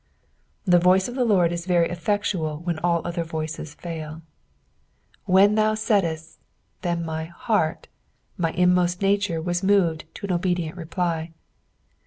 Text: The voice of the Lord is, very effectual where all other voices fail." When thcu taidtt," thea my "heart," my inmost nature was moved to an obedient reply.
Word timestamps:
The 0.65 0.79
voice 0.79 1.07
of 1.07 1.13
the 1.13 1.23
Lord 1.23 1.51
is, 1.51 1.67
very 1.67 1.87
effectual 1.87 2.57
where 2.61 2.83
all 2.83 3.05
other 3.05 3.23
voices 3.23 3.75
fail." 3.75 4.23
When 5.35 5.55
thcu 5.55 5.73
taidtt," 5.89 6.37
thea 6.81 6.95
my 6.95 7.25
"heart," 7.25 7.87
my 8.35 8.49
inmost 8.53 9.03
nature 9.03 9.39
was 9.39 9.61
moved 9.61 10.05
to 10.15 10.25
an 10.25 10.31
obedient 10.31 10.75
reply. 10.75 11.33